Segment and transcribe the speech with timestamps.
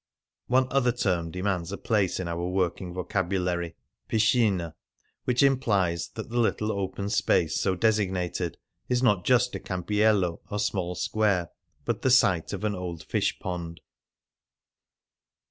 [0.47, 3.75] One other term demands a place in our working vocabulary—
[4.09, 4.73] piscina—
[5.25, 8.57] which implies that the little open space so designated
[8.89, 11.49] is not just a campiello, or small square,
[11.85, 13.79] but the site of an old fish pond.